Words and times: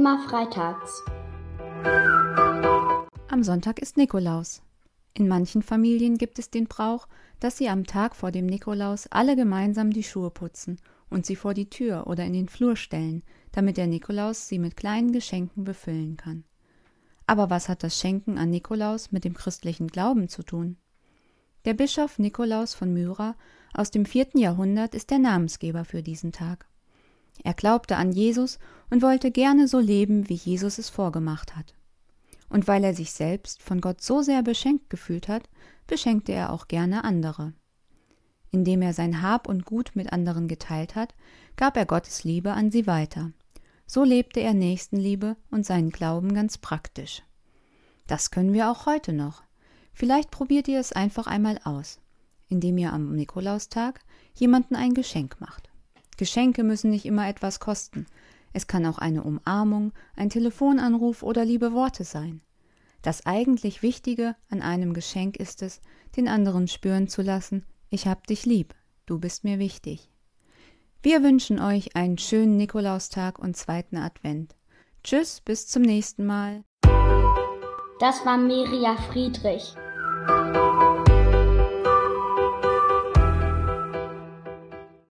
immer 0.00 0.18
freitags. 0.26 1.04
Am 3.28 3.42
Sonntag 3.42 3.82
ist 3.82 3.98
Nikolaus. 3.98 4.62
In 5.12 5.28
manchen 5.28 5.60
Familien 5.60 6.16
gibt 6.16 6.38
es 6.38 6.48
den 6.48 6.68
Brauch, 6.68 7.06
dass 7.38 7.58
sie 7.58 7.68
am 7.68 7.84
Tag 7.84 8.16
vor 8.16 8.30
dem 8.30 8.46
Nikolaus 8.46 9.08
alle 9.08 9.36
gemeinsam 9.36 9.90
die 9.90 10.02
Schuhe 10.02 10.30
putzen 10.30 10.80
und 11.10 11.26
sie 11.26 11.36
vor 11.36 11.52
die 11.52 11.68
Tür 11.68 12.06
oder 12.06 12.24
in 12.24 12.32
den 12.32 12.48
Flur 12.48 12.76
stellen, 12.76 13.22
damit 13.52 13.76
der 13.76 13.88
Nikolaus 13.88 14.48
sie 14.48 14.58
mit 14.58 14.74
kleinen 14.74 15.12
Geschenken 15.12 15.64
befüllen 15.64 16.16
kann. 16.16 16.44
Aber 17.26 17.50
was 17.50 17.68
hat 17.68 17.82
das 17.82 18.00
Schenken 18.00 18.38
an 18.38 18.48
Nikolaus 18.48 19.12
mit 19.12 19.24
dem 19.24 19.34
christlichen 19.34 19.88
Glauben 19.88 20.30
zu 20.30 20.42
tun? 20.42 20.78
Der 21.66 21.74
Bischof 21.74 22.18
Nikolaus 22.18 22.72
von 22.72 22.94
Myra 22.94 23.36
aus 23.74 23.90
dem 23.90 24.06
vierten 24.06 24.38
Jahrhundert 24.38 24.94
ist 24.94 25.10
der 25.10 25.18
Namensgeber 25.18 25.84
für 25.84 26.02
diesen 26.02 26.32
Tag. 26.32 26.69
Er 27.42 27.54
glaubte 27.54 27.96
an 27.96 28.12
Jesus 28.12 28.58
und 28.90 29.02
wollte 29.02 29.30
gerne 29.30 29.68
so 29.68 29.78
leben, 29.78 30.28
wie 30.28 30.34
Jesus 30.34 30.78
es 30.78 30.90
vorgemacht 30.90 31.56
hat. 31.56 31.74
Und 32.48 32.66
weil 32.68 32.84
er 32.84 32.94
sich 32.94 33.12
selbst 33.12 33.62
von 33.62 33.80
Gott 33.80 34.02
so 34.02 34.22
sehr 34.22 34.42
beschenkt 34.42 34.90
gefühlt 34.90 35.28
hat, 35.28 35.48
beschenkte 35.86 36.32
er 36.32 36.52
auch 36.52 36.68
gerne 36.68 37.04
andere. 37.04 37.52
Indem 38.50 38.82
er 38.82 38.92
sein 38.92 39.22
Hab 39.22 39.48
und 39.48 39.64
Gut 39.64 39.92
mit 39.94 40.12
anderen 40.12 40.48
geteilt 40.48 40.96
hat, 40.96 41.14
gab 41.56 41.76
er 41.76 41.86
Gottes 41.86 42.24
Liebe 42.24 42.52
an 42.52 42.70
sie 42.70 42.86
weiter. 42.86 43.32
So 43.86 44.04
lebte 44.04 44.40
er 44.40 44.54
Nächstenliebe 44.54 45.36
und 45.50 45.64
seinen 45.64 45.90
Glauben 45.90 46.34
ganz 46.34 46.58
praktisch. 46.58 47.22
Das 48.06 48.30
können 48.30 48.52
wir 48.52 48.70
auch 48.70 48.86
heute 48.86 49.12
noch. 49.12 49.42
Vielleicht 49.92 50.30
probiert 50.30 50.66
ihr 50.68 50.80
es 50.80 50.92
einfach 50.92 51.26
einmal 51.26 51.60
aus, 51.64 52.00
indem 52.48 52.78
ihr 52.78 52.92
am 52.92 53.14
Nikolaustag 53.14 54.00
jemanden 54.34 54.74
ein 54.74 54.94
Geschenk 54.94 55.40
macht. 55.40 55.69
Geschenke 56.20 56.64
müssen 56.64 56.90
nicht 56.90 57.06
immer 57.06 57.26
etwas 57.26 57.60
kosten. 57.60 58.04
Es 58.52 58.66
kann 58.66 58.84
auch 58.84 58.98
eine 58.98 59.22
Umarmung, 59.22 59.94
ein 60.14 60.28
Telefonanruf 60.28 61.22
oder 61.22 61.46
liebe 61.46 61.72
Worte 61.72 62.04
sein. 62.04 62.42
Das 63.00 63.24
eigentlich 63.24 63.82
Wichtige 63.82 64.36
an 64.50 64.60
einem 64.60 64.92
Geschenk 64.92 65.38
ist 65.38 65.62
es, 65.62 65.80
den 66.18 66.28
anderen 66.28 66.68
spüren 66.68 67.08
zu 67.08 67.22
lassen, 67.22 67.64
ich 67.88 68.06
hab 68.06 68.26
dich 68.26 68.44
lieb, 68.44 68.74
du 69.06 69.18
bist 69.18 69.44
mir 69.44 69.58
wichtig. 69.58 70.10
Wir 71.02 71.22
wünschen 71.22 71.58
euch 71.58 71.96
einen 71.96 72.18
schönen 72.18 72.58
Nikolaustag 72.58 73.38
und 73.38 73.56
zweiten 73.56 73.96
Advent. 73.96 74.54
Tschüss, 75.02 75.40
bis 75.40 75.68
zum 75.68 75.80
nächsten 75.80 76.26
Mal. 76.26 76.64
Das 77.98 78.26
war 78.26 78.36
Meria 78.36 78.94
Friedrich. 79.10 79.74